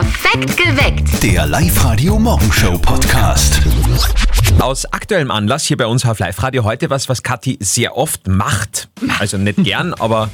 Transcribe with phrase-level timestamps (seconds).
[0.00, 1.22] Perfekt geweckt.
[1.22, 3.62] Der Live-Radio Morgenshow Podcast.
[4.60, 8.90] Aus aktuellem Anlass hier bei uns auf Live-Radio heute was, was Kathi sehr oft macht.
[9.18, 10.28] Also nicht gern, aber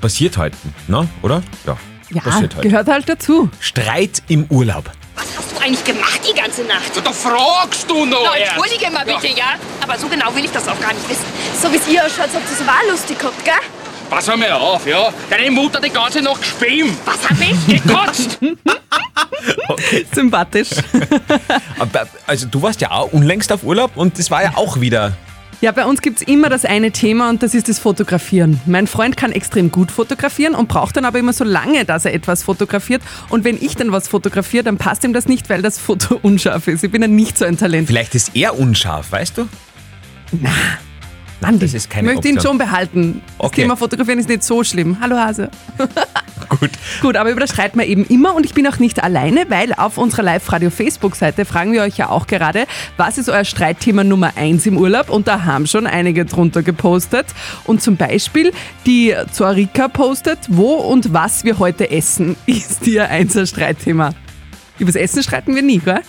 [0.00, 1.08] passiert heute, ne?
[1.22, 1.42] oder?
[1.66, 1.76] Ja,
[2.10, 2.68] Ja, passiert heute.
[2.68, 3.50] gehört halt dazu.
[3.58, 4.84] Streit im Urlaub.
[5.16, 6.92] Was hast du eigentlich gemacht die ganze Nacht?
[7.04, 8.52] Da fragst du noch Na, erst.
[8.52, 9.54] entschuldige mal bitte, ja.
[9.82, 11.24] Aber so genau will ich das auch gar nicht wissen.
[11.60, 13.54] So wie es ihr ausschaut, habt ihr so war lustig gehabt, gell?
[14.08, 15.08] Pass einmal auf, ja.
[15.30, 16.92] Deine Mutter die ganze Nacht gespielt.
[17.04, 17.82] Was hab ich?
[17.82, 18.38] Gekotzt.
[20.14, 20.70] Sympathisch.
[21.78, 25.12] Aber, also du warst ja auch unlängst auf Urlaub und das war ja auch wieder.
[25.60, 28.60] Ja, bei uns gibt's immer das eine Thema und das ist das Fotografieren.
[28.66, 32.12] Mein Freund kann extrem gut fotografieren und braucht dann aber immer so lange, dass er
[32.14, 33.00] etwas fotografiert.
[33.28, 36.66] Und wenn ich dann was fotografiere, dann passt ihm das nicht, weil das Foto unscharf
[36.66, 36.82] ist.
[36.82, 37.86] Ich bin dann nicht so ein Talent.
[37.86, 39.48] Vielleicht ist er unscharf, weißt du?
[41.40, 42.52] Mann, das ist keine Ich möchte ihn Option.
[42.52, 43.22] schon behalten.
[43.38, 43.62] Das Okay.
[43.62, 44.96] Thema Fotografieren ist nicht so schlimm.
[45.00, 45.48] Hallo Hase.
[46.60, 46.70] Gut.
[47.00, 49.72] Gut, aber über das streiten wir eben immer und ich bin auch nicht alleine, weil
[49.74, 54.66] auf unserer Live-Radio-Facebook-Seite fragen wir euch ja auch gerade, was ist euer Streitthema Nummer 1
[54.66, 55.08] im Urlaub?
[55.08, 57.26] Und da haben schon einige drunter gepostet.
[57.64, 58.52] Und zum Beispiel
[58.86, 64.12] die Zoarika postet, wo und was wir heute essen, ist ihr einser Streitthema.
[64.78, 66.00] Übers Essen streiten wir nie, gell?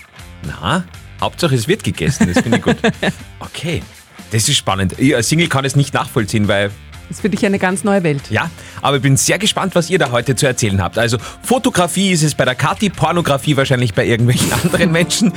[0.46, 0.84] Na,
[1.22, 2.78] Hauptsache es wird gegessen, das finde ich gut.
[3.40, 3.84] Okay,
[4.32, 4.96] das ist spannend.
[4.98, 6.72] Ich als Single kann es nicht nachvollziehen, weil
[7.10, 8.22] Das ist für dich eine ganz neue Welt.
[8.30, 8.50] Ja,
[8.82, 10.98] aber ich bin sehr gespannt, was ihr da heute zu erzählen habt.
[10.98, 15.32] Also Fotografie ist es bei der Kathi, Pornografie wahrscheinlich bei irgendwelchen anderen Menschen.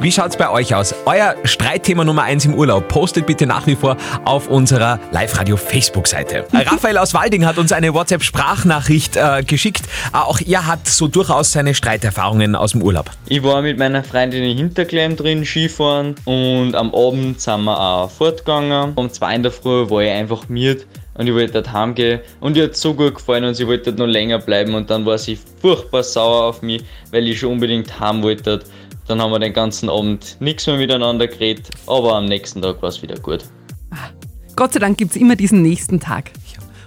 [0.00, 0.94] Wie schaut's bei euch aus?
[1.04, 2.88] Euer Streitthema Nummer 1 im Urlaub.
[2.88, 6.46] Postet bitte nach wie vor auf unserer Live-Radio-Facebook-Seite.
[6.52, 9.82] Raphael aus Walding hat uns eine WhatsApp-Sprachnachricht äh, geschickt.
[10.12, 13.10] Äh, Auch er hat so durchaus seine Streiterfahrungen aus dem Urlaub.
[13.26, 18.10] Ich war mit meiner Freundin in Hinterklemm drin Skifahren und am Abend sind wir auch
[18.10, 18.92] fortgegangen.
[18.94, 20.86] Um zwei in der Früh war ich einfach miert
[21.18, 24.38] und ich wollte heimgehen und ihr hat so gut gefallen und sie wollte noch länger
[24.38, 28.62] bleiben und dann war sie furchtbar sauer auf mich, weil ich schon unbedingt heim wollte.
[29.08, 32.88] Dann haben wir den ganzen Abend nichts mehr miteinander geredet, aber am nächsten Tag war
[32.88, 33.44] es wieder gut.
[34.56, 36.30] Gott sei Dank gibt's immer diesen nächsten Tag.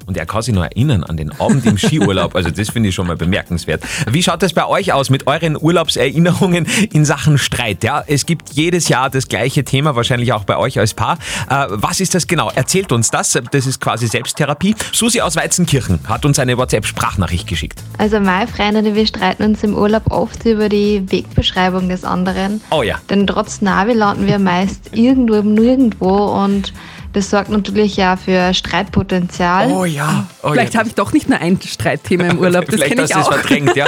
[0.10, 2.36] Und er kann sich noch erinnern an den Abend im Skiurlaub.
[2.36, 3.84] Also das finde ich schon mal bemerkenswert.
[4.10, 7.84] Wie schaut es bei euch aus mit euren Urlaubserinnerungen in Sachen Streit?
[7.84, 11.20] Ja, es gibt jedes Jahr das gleiche Thema, wahrscheinlich auch bei euch als Paar.
[11.48, 12.50] Äh, was ist das genau?
[12.56, 13.38] Erzählt uns das.
[13.52, 14.74] Das ist quasi Selbsttherapie.
[14.94, 17.84] Susi aus Weizenkirchen hat uns eine WhatsApp-Sprachnachricht geschickt.
[18.00, 22.62] Also meine Freunde, wir streiten uns im Urlaub oft über die Wegbeschreibung des anderen.
[22.72, 22.96] Oh ja.
[23.12, 26.74] Denn trotz Navi landen wir meist irgendwo im Nirgendwo und
[27.14, 29.72] das sorgt natürlich ja für Streitpotenzial.
[29.72, 30.28] Oh ja.
[30.44, 30.80] Oh Vielleicht ja.
[30.80, 33.76] habe ich doch nicht nur ein Streitthema im Urlaub, das Vielleicht hast du es verdrängt,
[33.76, 33.86] ja.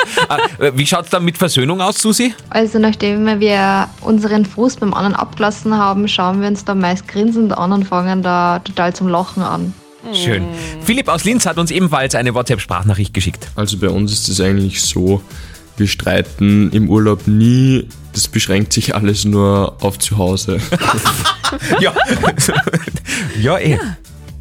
[0.60, 2.34] Äh, Wie schaut es dann mit Versöhnung aus, Susi?
[2.50, 7.58] Also nachdem wir unseren Frust beim anderen abgelassen haben, schauen wir uns da meist grinsend
[7.58, 9.74] an und fangen da total zum Lachen an.
[10.14, 10.46] Schön.
[10.82, 13.50] Philipp aus Linz hat uns ebenfalls eine WhatsApp-Sprachnachricht geschickt.
[13.56, 15.22] Also bei uns ist es eigentlich so,
[15.82, 17.88] wir streiten im Urlaub nie.
[18.14, 20.60] Das beschränkt sich alles nur auf zu Hause.
[21.82, 21.94] Ja.
[23.42, 23.78] ja, eh.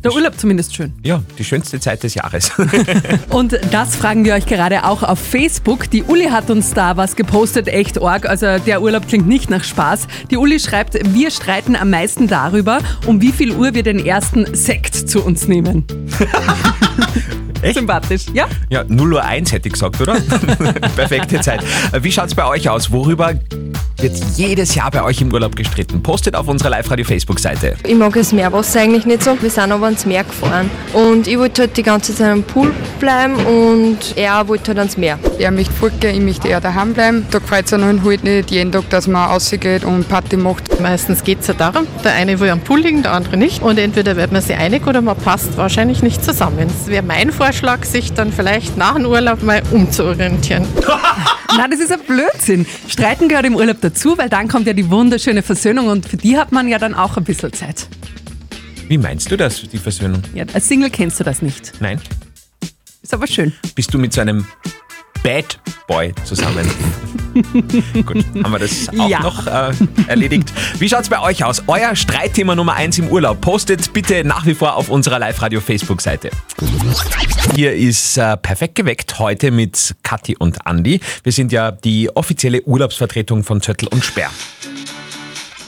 [0.04, 0.92] Der Urlaub zumindest schön.
[1.02, 2.52] Ja, die schönste Zeit des Jahres.
[3.30, 5.90] Und das fragen wir euch gerade auch auf Facebook.
[5.90, 8.26] Die Uli hat uns da was gepostet, echt arg.
[8.26, 10.06] Also der Urlaub klingt nicht nach Spaß.
[10.30, 14.54] Die Uli schreibt, wir streiten am meisten darüber, um wie viel Uhr wir den ersten
[14.54, 15.84] Sekt zu uns nehmen.
[17.62, 17.74] Echt?
[17.74, 18.48] Sympathisch, ja?
[18.70, 20.14] Ja, 0 Uhr 1 hätte ich gesagt, oder?
[20.96, 21.62] Perfekte Zeit.
[22.00, 22.90] Wie schaut's bei euch aus?
[22.90, 23.34] Worüber
[24.02, 26.02] wird jedes Jahr bei euch im Urlaub gestritten?
[26.02, 27.76] Postet auf unserer Live-Radio-Facebook-Seite.
[27.86, 29.40] Ich mag das Meerwasser eigentlich nicht so.
[29.40, 30.70] Wir sind aber ans Meer gefahren.
[30.92, 34.96] Und ich wollte halt die ganze Zeit am Pool bleiben und er wollte halt ans
[34.96, 35.18] Meer.
[35.38, 37.26] Er möchte fortgehen, ich möchte eher daheim bleiben.
[37.30, 40.80] Da gefällt es einem halt nicht jeden Tag, dass man rausgeht und Party macht.
[40.80, 43.62] Meistens geht es ja darum, der eine will am Pool liegen, der andere nicht.
[43.62, 46.68] Und entweder wird man sich einig oder man passt wahrscheinlich nicht zusammen.
[46.68, 50.66] Es wäre mein Vorschlag, sich dann vielleicht nach dem Urlaub mal umzuorientieren.
[51.56, 52.66] Na, das ist ein Blödsinn.
[52.88, 56.36] Streiten gehört im Urlaub dazu, weil dann kommt ja die wunderschöne Versöhnung und für die
[56.36, 57.88] hat man ja dann auch ein bisschen Zeit.
[58.88, 60.22] Wie meinst du das, die Versöhnung?
[60.34, 61.72] Ja, als Single kennst du das nicht.
[61.80, 62.00] Nein?
[63.02, 63.52] Ist aber schön.
[63.74, 64.46] Bist du mit so einem
[65.22, 66.68] Bad Boy zusammen?
[68.06, 69.20] Gut, haben wir das auch Ja.
[69.20, 69.72] noch äh,
[70.08, 70.52] erledigt.
[70.78, 71.62] Wie schaut's bei euch aus?
[71.66, 73.40] Euer Streitthema Nummer 1 im Urlaub.
[73.40, 76.30] Postet bitte nach wie vor auf unserer Live-Radio-Facebook-Seite.
[77.54, 81.00] Hier ist äh, Perfekt geweckt heute mit Kathi und Andi.
[81.22, 84.30] Wir sind ja die offizielle Urlaubsvertretung von Zöttl und Sperr.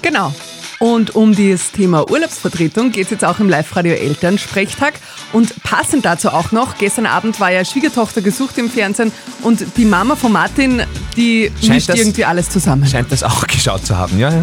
[0.00, 0.34] Genau.
[0.82, 4.94] Und um das Thema Urlaubsvertretung geht es jetzt auch im Live-Radio Elternsprechtag.
[5.32, 9.12] Und passend dazu auch noch, gestern Abend war ja Schwiegertochter gesucht im Fernsehen
[9.42, 10.82] und die Mama von Martin,
[11.16, 12.84] die Scheint mischt das- irgendwie alles zusammen.
[12.84, 14.30] Scheint das auch geschaut zu haben, ja?
[14.30, 14.42] ja.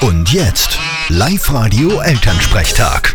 [0.00, 0.78] Und jetzt
[1.10, 3.14] Live-Radio Elternsprechtag.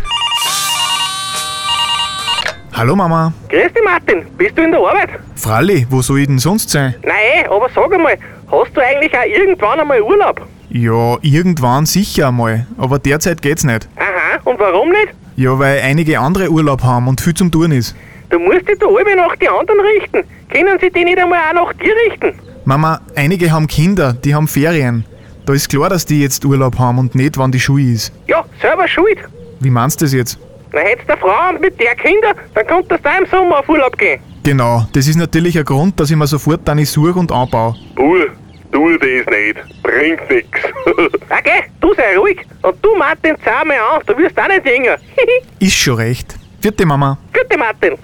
[2.72, 3.32] Hallo Mama.
[3.48, 4.24] Grüß dich, Martin.
[4.38, 5.10] Bist du in der Arbeit?
[5.34, 6.94] Fralli, wo soll ich denn sonst sein?
[7.02, 8.16] Nein, aber sag einmal,
[8.48, 10.46] hast du eigentlich auch irgendwann einmal Urlaub?
[10.70, 13.88] Ja, irgendwann sicher einmal, aber derzeit geht's nicht.
[13.96, 15.08] Aha, und warum nicht?
[15.36, 17.96] Ja, weil einige andere Urlaub haben und viel zum Tun ist.
[18.28, 20.22] Du musst dich da alle nach die anderen richten.
[20.48, 22.38] Können sie die nicht einmal auch nach dir richten?
[22.64, 25.04] Mama, einige haben Kinder, die haben Ferien.
[25.44, 28.12] Da ist klar, dass die jetzt Urlaub haben und nicht, wann die Schule ist.
[28.28, 29.18] Ja, selber schuld.
[29.58, 30.38] Wie meinst du das jetzt?
[30.72, 33.58] Na, hättest du eine Frau und mit der Kinder, dann könntest du auch im Sommer
[33.58, 34.20] auf Urlaub gehen.
[34.44, 37.74] Genau, das ist natürlich ein Grund, dass ich mir sofort eine suche und anbaue.
[37.96, 38.28] Bur,
[38.72, 39.82] tu das nicht.
[39.82, 40.48] Bringt nix.
[41.30, 42.38] Okay, du sei ruhig.
[42.62, 44.96] Und du, Martin, zahl mal an, du wirst auch nicht jünger.
[45.60, 46.34] Ist schon recht.
[46.60, 47.16] Vierte Mama.
[47.32, 47.96] Gute Martin.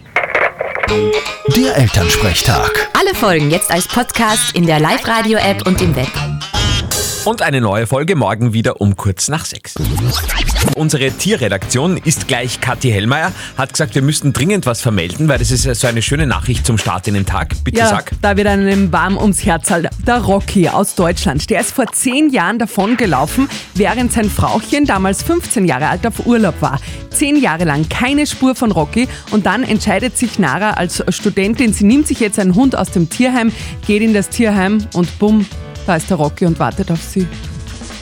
[1.56, 2.88] Der Elternsprechtag.
[2.98, 6.08] Alle Folgen jetzt als Podcast in der Live-Radio-App und im Web.
[7.26, 9.74] Und eine neue Folge morgen wieder um kurz nach sechs.
[10.76, 15.50] Unsere Tierredaktion ist gleich Kathi Hellmeier, hat gesagt, wir müssten dringend was vermelden, weil das
[15.50, 17.52] ist so eine schöne Nachricht zum Start in den Tag.
[17.64, 18.12] Bitte ja, sag.
[18.22, 19.72] da wird einem warm ums Herz.
[19.72, 19.88] halt.
[20.06, 25.64] Der Rocky aus Deutschland, der ist vor zehn Jahren davongelaufen, während sein Frauchen damals 15
[25.64, 26.78] Jahre alt auf Urlaub war.
[27.10, 31.86] Zehn Jahre lang keine Spur von Rocky und dann entscheidet sich Nara als Studentin, sie
[31.86, 33.50] nimmt sich jetzt einen Hund aus dem Tierheim,
[33.84, 35.44] geht in das Tierheim und bumm,
[35.86, 37.26] da ist der Rocky und wartet auf sie.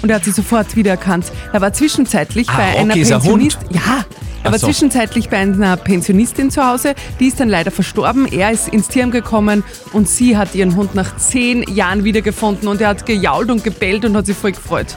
[0.03, 1.27] Und er hat sie sofort wiedererkannt.
[1.53, 3.21] Er war zwischenzeitlich Ah, bei Rocky einer ist ein?
[3.21, 3.69] Pensionistin.
[3.71, 4.05] Ja,
[4.43, 4.67] er war so.
[4.67, 6.95] zwischenzeitlich bei einer Pensionistin zu Hause.
[7.21, 8.27] Die ist dann leider verstorben.
[8.31, 9.65] Er ist ins Tierheim gekommen
[9.95, 14.05] und sie hat ihren Hund nach zehn Jahren wiedergefunden und er hat gejault und gebellt
[14.05, 14.97] und hat sich voll gefreut.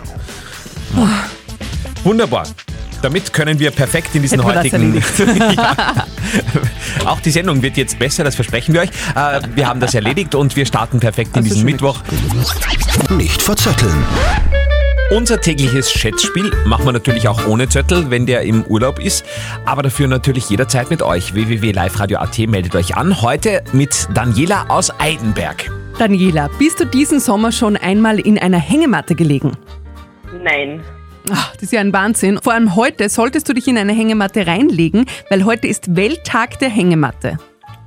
[2.03, 2.43] Wunderbar.
[3.01, 5.53] Damit können wir perfekt in diesen Hätten wir das heutigen.
[5.55, 6.07] ja.
[7.05, 8.89] Auch die Sendung wird jetzt besser, das versprechen wir euch.
[9.15, 11.99] Äh, Wir haben das erledigt und wir starten perfekt in diesen Mittwoch.
[13.09, 14.03] Nicht verzetteln.
[15.09, 19.23] Unser tägliches Schätzspiel machen wir natürlich auch ohne Zettel, wenn der im Urlaub ist,
[19.65, 21.33] aber dafür natürlich jederzeit mit euch.
[21.33, 23.21] www.liveradio.at meldet euch an.
[23.21, 25.71] Heute mit Daniela aus Eidenberg.
[25.97, 29.53] Daniela, bist du diesen Sommer schon einmal in einer Hängematte gelegen?
[30.43, 30.81] Nein.
[31.31, 32.39] Ach, das ist ja ein Wahnsinn.
[32.41, 36.69] Vor allem heute solltest du dich in eine Hängematte reinlegen, weil heute ist Welttag der
[36.69, 37.37] Hängematte.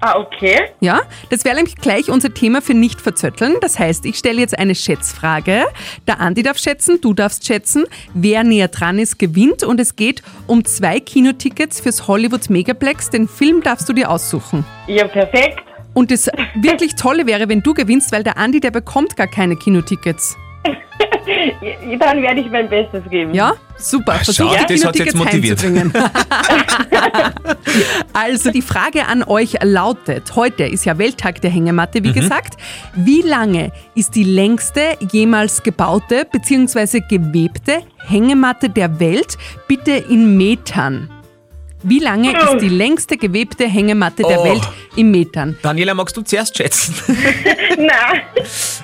[0.03, 0.71] Ah, okay.
[0.81, 3.57] Ja, das wäre nämlich gleich unser Thema für nicht verzötteln.
[3.61, 5.67] Das heißt, ich stelle jetzt eine Schätzfrage.
[6.07, 7.85] Der Andi darf schätzen, du darfst schätzen.
[8.15, 9.63] Wer näher dran ist, gewinnt.
[9.63, 13.11] Und es geht um zwei Kinotickets fürs Hollywood Megaplex.
[13.11, 14.65] Den Film darfst du dir aussuchen.
[14.87, 15.61] Ja, perfekt.
[15.93, 19.57] Und das wirklich Tolle wäre, wenn du gewinnst, weil der Andi, der bekommt gar keine
[19.57, 20.37] Kinotickets.
[21.99, 23.35] Dann werde ich mein Bestes geben.
[23.35, 24.15] Ja, super.
[24.17, 25.63] Ach, Versuch, schau, die das hat jetzt motiviert.
[28.13, 32.15] also die Frage an euch lautet, heute ist ja Welttag der Hängematte, wie Mhm.
[32.15, 32.55] gesagt.
[32.95, 34.81] Wie lange ist die längste
[35.13, 37.01] jemals gebaute bzw.
[37.09, 39.37] gewebte Hängematte der Welt?
[39.69, 41.11] Bitte in Metern.
[41.83, 44.45] Wie lange ist die längste gewebte Hängematte der Oh.
[44.45, 45.57] Welt in Metern?
[45.63, 46.95] Daniela, magst du zuerst schätzen?
[47.77, 48.23] Nein,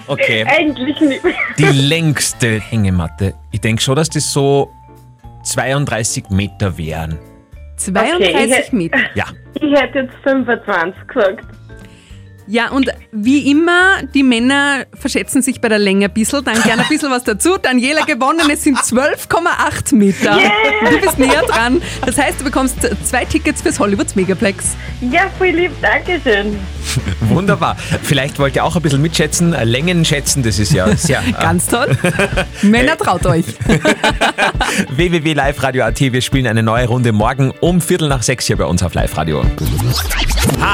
[0.07, 0.45] Okay.
[0.47, 1.21] eigentlich nicht.
[1.59, 3.35] Die längste Hängematte.
[3.51, 4.71] Ich denke schon, dass das so
[5.43, 7.19] 32 Meter wären.
[7.77, 8.99] 32 Okay, ich- Meter.
[9.15, 9.25] Ja.
[9.55, 11.45] Ich hätte jetzt 25 gesagt.
[12.47, 16.83] Ja, und wie immer, die Männer verschätzen sich bei der Länge ein bisschen, dann gerne
[16.83, 17.57] ein bisschen was dazu.
[17.61, 20.39] Daniela gewonnen, es sind 12,8 Meter.
[20.89, 21.83] Du bist näher dran.
[22.05, 24.77] Das heißt, du bekommst zwei Tickets fürs Hollywoods Megaplex.
[25.01, 26.57] Ja, voll lieb, Dankeschön.
[27.21, 27.77] Wunderbar.
[28.03, 29.55] Vielleicht wollt ihr auch ein bisschen mitschätzen.
[29.65, 31.23] Längen schätzen, das ist ja sehr.
[31.41, 31.97] Ganz toll.
[32.63, 33.45] Männer traut euch.
[34.91, 36.01] www.liveradio.at.
[36.01, 39.17] Wir spielen eine neue Runde morgen um Viertel nach sechs hier bei uns auf Live
[39.17, 39.45] Radio.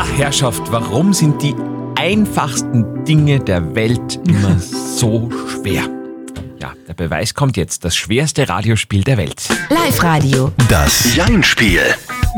[0.03, 1.55] Ah, Herrschaft, warum sind die
[1.95, 4.59] einfachsten Dinge der Welt immer
[4.97, 5.89] so schwer?
[6.59, 7.85] Ja, der Beweis kommt jetzt.
[7.85, 9.49] Das schwerste Radiospiel der Welt.
[9.71, 10.51] Live-Radio.
[10.69, 11.83] Das Jein-Spiel.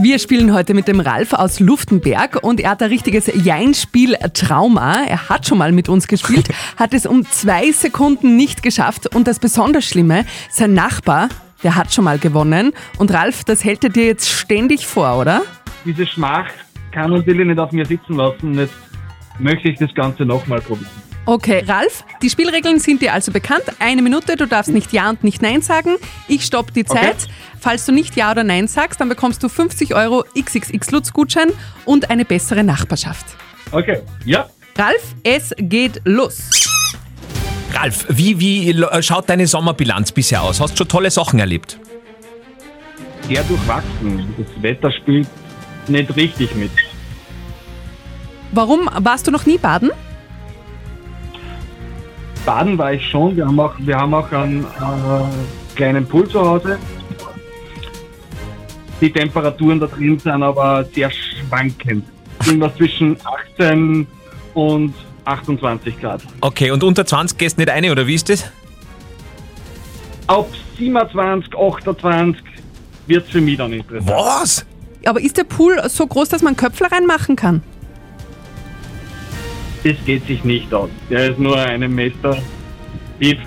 [0.03, 5.05] Wir spielen heute mit dem Ralf aus Luftenberg und er hat ein richtiges Jein-Spiel-Trauma.
[5.05, 9.27] Er hat schon mal mit uns gespielt, hat es um zwei Sekunden nicht geschafft und
[9.27, 11.31] das besonders Schlimme, sein Nachbar,
[11.63, 15.41] der hat schon mal gewonnen und Ralf, das hält er dir jetzt ständig vor, oder?
[15.87, 16.49] Diese Schmach
[16.95, 18.49] kann natürlich nicht auf mir sitzen lassen.
[18.53, 18.75] und Jetzt
[19.39, 20.89] möchte ich das Ganze nochmal probieren.
[21.27, 23.63] Okay, Ralf, die Spielregeln sind dir also bekannt.
[23.79, 25.97] Eine Minute, du darfst nicht Ja und nicht Nein sagen.
[26.29, 27.17] Ich stopp die Zeit.
[27.59, 31.49] Falls du nicht Ja oder Nein sagst, dann bekommst du 50 Euro XXX Lutz Gutschein
[31.87, 33.25] und eine bessere Nachbarschaft.
[33.73, 34.51] Okay, ja.
[34.77, 36.51] Ralf, es geht los.
[37.73, 40.61] Ralf, wie, wie lo- schaut deine Sommerbilanz bisher aus?
[40.61, 41.79] Hast schon tolle Sachen erlebt?
[43.29, 44.35] Sehr durchwachsen.
[44.37, 45.27] Das Wetter spielt
[45.89, 46.71] nicht richtig mit.
[48.55, 49.91] Warum warst du noch nie baden?
[52.47, 53.37] Baden war ich schon.
[53.37, 56.79] Wir haben auch, wir haben auch einen äh, kleinen Pool zu Hause.
[59.01, 62.05] Die Temperaturen da drin sind aber sehr, sch- schwankend.
[62.47, 63.17] Irgendwas zwischen
[63.55, 64.07] 18
[64.55, 64.95] und
[65.25, 66.23] 28 Grad.
[66.43, 68.45] Okay, und unter 20 gehst du nicht eine, oder wie ist das?
[70.27, 72.43] Ab 27, 28
[73.07, 74.11] wird es für mich dann interessant.
[74.11, 74.67] Was?
[75.07, 77.63] Aber ist der Pool so groß, dass man Köpfler reinmachen kann?
[79.85, 80.89] Das geht sich nicht aus.
[81.11, 82.39] Der ist nur einen Meter
[83.21, 83.39] tief.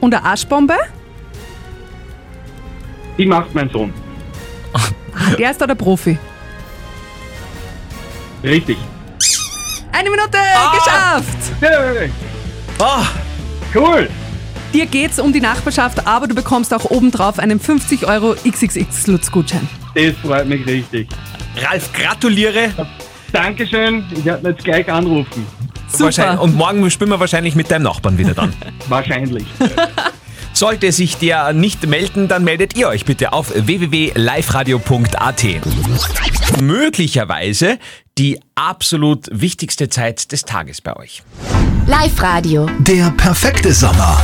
[0.00, 0.74] Und eine Arschbombe?
[3.16, 3.92] Die macht mein Sohn.
[5.38, 6.18] Der ist da der Profi.
[8.42, 8.76] Richtig.
[9.92, 10.72] Eine Minute Ah!
[10.76, 11.38] geschafft!
[12.78, 13.04] Ah,
[13.74, 14.10] cool!
[14.74, 19.66] Dir geht's um die Nachbarschaft, aber du bekommst auch obendrauf einen 50 Euro XXX-Lutz-Gutschein.
[19.94, 21.08] Das freut mich richtig.
[21.56, 22.68] Ralf, gratuliere.
[23.32, 24.04] Dankeschön.
[24.14, 25.46] Ich werde jetzt gleich anrufen.
[26.04, 28.52] Wahrscheinlich- Und morgen spielen wir wahrscheinlich mit deinem Nachbarn wieder dann.
[28.88, 29.44] Wahrscheinlich.
[30.52, 35.44] Sollte sich der nicht melden, dann meldet ihr euch bitte auf www.liveradio.at.
[36.62, 37.78] Möglicherweise
[38.18, 41.22] die absolut wichtigste Zeit des Tages bei euch.
[41.86, 42.68] Live-Radio.
[42.78, 44.18] Der perfekte Sommer.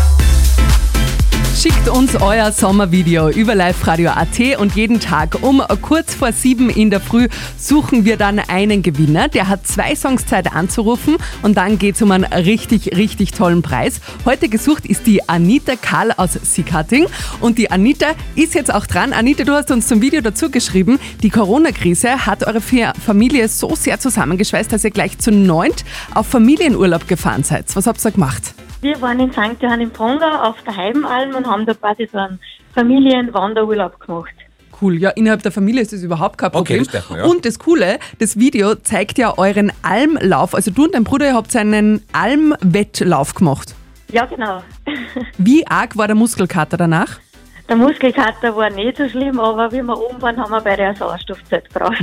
[1.54, 7.00] Schickt uns euer Sommervideo über liveradio.at und jeden Tag um kurz vor sieben in der
[7.00, 9.28] Früh suchen wir dann einen Gewinner.
[9.28, 14.00] Der hat zwei Songs Zeit anzurufen und dann geht's um einen richtig, richtig tollen Preis.
[14.24, 17.06] Heute gesucht ist die Anita Karl aus Sickarting
[17.40, 19.12] und die Anita ist jetzt auch dran.
[19.12, 23.76] Anita, du hast uns zum Video dazu geschrieben, die Corona-Krise hat eure Fa- Familie so
[23.76, 27.66] sehr zusammengeschweißt, dass ihr gleich zu neunt auf Familienurlaub gefahren seid.
[27.76, 28.54] Was habt ihr gemacht?
[28.82, 29.62] Wir waren in St.
[29.62, 32.40] Johann im Pongau auf der Heidenalm und haben da quasi so einen
[32.74, 34.34] Familienwanderurlaub gemacht.
[34.80, 36.78] Cool, ja, innerhalb der Familie ist das überhaupt kein Okay, Problem.
[36.84, 37.24] das darf man, ja.
[37.26, 40.56] Und das Coole, das Video zeigt ja euren Almlauf.
[40.56, 43.76] Also du und dein Bruder, ihr habt einen Almwettlauf gemacht.
[44.10, 44.64] Ja, genau.
[45.38, 47.20] Wie arg war der Muskelkater danach?
[47.68, 50.96] Der Muskelkater war nicht so schlimm, aber wie wir oben waren, haben wir bei der
[50.96, 52.02] Sauerstoffzeit gebraucht.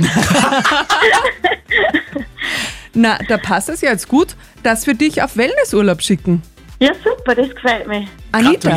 [2.94, 6.42] Na, da passt es ja jetzt gut, dass wir dich auf Wellnessurlaub schicken.
[6.80, 8.06] Ja, super, das gefällt mir.
[8.32, 8.76] Anita,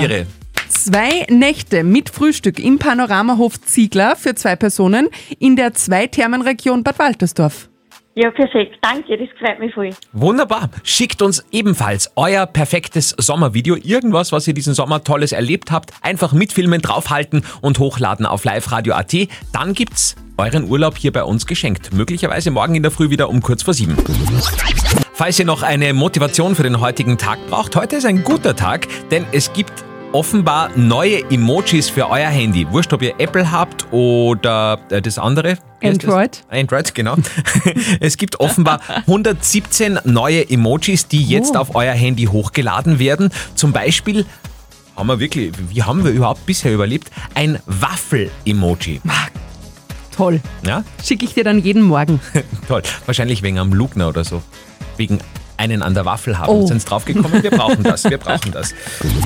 [0.67, 7.69] zwei Nächte mit Frühstück im Panoramahof Ziegler für zwei Personen in der Zweithermenregion Bad Waltersdorf.
[8.15, 8.77] Ja, perfekt.
[8.81, 9.89] Danke, das gefällt mir voll.
[10.11, 10.69] Wunderbar.
[10.83, 13.75] Schickt uns ebenfalls euer perfektes Sommervideo.
[13.75, 15.91] Irgendwas, was ihr diesen Sommer Tolles erlebt habt.
[16.03, 19.15] Einfach mitfilmen, draufhalten und hochladen auf liveradio.at.
[19.51, 21.91] Dann gibt's euren Urlaub hier bei uns geschenkt.
[21.93, 23.97] Möglicherweise morgen in der Früh wieder um kurz vor sieben.
[25.13, 28.87] Falls ihr noch eine Motivation für den heutigen Tag braucht, heute ist ein guter Tag,
[29.11, 29.71] denn es gibt
[30.11, 32.67] offenbar neue Emojis für euer Handy.
[32.71, 35.57] Wurscht, ob ihr Apple habt oder äh, das andere.
[35.83, 36.43] Android.
[36.49, 37.15] Android, genau.
[37.99, 41.59] es gibt offenbar 117 neue Emojis, die jetzt Oh.
[41.59, 43.29] auf euer Handy hochgeladen werden.
[43.55, 44.25] Zum Beispiel
[44.95, 47.11] haben wir wirklich, wie haben wir überhaupt bisher überlebt?
[47.35, 49.01] Ein Waffel-Emoji.
[50.15, 50.41] Toll.
[50.65, 50.83] Ja?
[51.03, 52.19] Schicke ich dir dann jeden Morgen.
[52.67, 52.83] Toll.
[53.07, 54.43] Wahrscheinlich wegen am Lugner oder so.
[54.97, 55.19] Wegen
[55.57, 56.49] einen an der Waffel haben.
[56.49, 56.67] Oh.
[56.67, 57.41] Sind sie draufgekommen?
[57.43, 58.03] Wir brauchen das.
[58.03, 58.73] Wir brauchen das.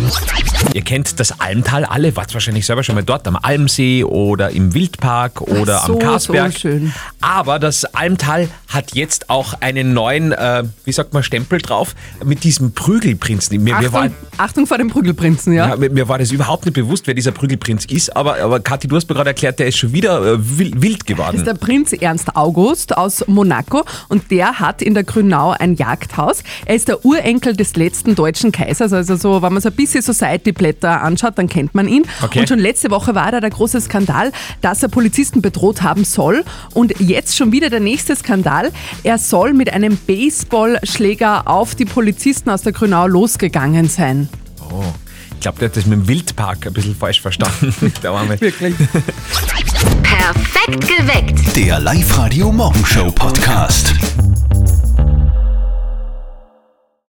[0.74, 4.74] Ihr kennt das Almtal alle, wart wahrscheinlich selber schon mal dort am Almsee oder im
[4.74, 6.54] Wildpark oder so, am Karsberg.
[6.54, 6.94] so schön.
[7.22, 12.44] Aber das Almtal hat jetzt auch einen neuen, äh, wie sagt man, Stempel drauf mit
[12.44, 13.62] diesem Prügelprinzen.
[13.62, 15.70] Mir, mir, war, Achtung, Achtung vor dem Prügelprinzen, ja?
[15.70, 18.16] ja, mir, mir war das überhaupt nicht bewusst, wer dieser Prügelprinz ist.
[18.16, 21.00] Aber, aber Kathi, du hast mir gerade erklärt, der ist schon wieder äh, wild, wild
[21.02, 21.38] Das geworden.
[21.38, 26.44] ist der Prinz Ernst August aus Monaco und der hat in der Grünau ein Jagdhaus.
[26.66, 30.04] Er ist der Urenkel des letzten deutschen Kaisers, also so, wenn man so ein bisschen
[30.04, 32.06] Society-Blätter anschaut, dann kennt man ihn.
[32.22, 32.42] Okay.
[32.42, 34.32] Und schon letzte Woche war da der große Skandal,
[34.62, 36.44] dass er Polizisten bedroht haben soll
[36.76, 38.67] und jetzt schon wieder der nächste Skandal.
[39.04, 44.30] Er soll mit einem Baseballschläger auf die Polizisten aus der Grünau losgegangen sein.
[44.70, 44.84] Oh,
[45.32, 47.74] ich glaube, der hat das mit dem Wildpark ein bisschen falsch verstanden.
[48.04, 48.40] der Arme.
[48.42, 48.76] Wirklich.
[50.04, 51.56] Perfekt geweckt.
[51.56, 53.94] Der Live-Radio Morgenshow Podcast.